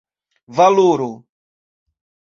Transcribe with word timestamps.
valoro 0.55 1.11